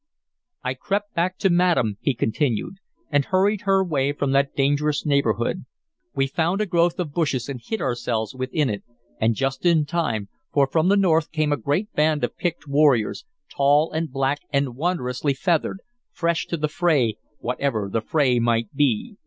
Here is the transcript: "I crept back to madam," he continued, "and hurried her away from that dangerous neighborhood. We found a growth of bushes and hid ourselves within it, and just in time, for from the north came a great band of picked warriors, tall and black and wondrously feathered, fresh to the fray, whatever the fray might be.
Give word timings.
"I 0.63 0.73
crept 0.73 1.13
back 1.13 1.37
to 1.37 1.51
madam," 1.51 1.97
he 2.01 2.15
continued, 2.15 2.77
"and 3.11 3.23
hurried 3.25 3.61
her 3.69 3.81
away 3.81 4.13
from 4.13 4.31
that 4.31 4.55
dangerous 4.55 5.05
neighborhood. 5.05 5.65
We 6.15 6.25
found 6.25 6.59
a 6.59 6.65
growth 6.65 6.99
of 6.99 7.13
bushes 7.13 7.47
and 7.47 7.61
hid 7.63 7.83
ourselves 7.83 8.33
within 8.33 8.67
it, 8.67 8.83
and 9.19 9.35
just 9.35 9.63
in 9.63 9.85
time, 9.85 10.29
for 10.51 10.65
from 10.65 10.87
the 10.87 10.97
north 10.97 11.31
came 11.31 11.51
a 11.51 11.55
great 11.55 11.93
band 11.93 12.23
of 12.23 12.35
picked 12.35 12.67
warriors, 12.67 13.25
tall 13.47 13.91
and 13.91 14.11
black 14.11 14.39
and 14.51 14.75
wondrously 14.75 15.35
feathered, 15.35 15.81
fresh 16.11 16.47
to 16.47 16.57
the 16.57 16.67
fray, 16.67 17.17
whatever 17.37 17.87
the 17.87 18.01
fray 18.01 18.39
might 18.39 18.73
be. 18.73 19.17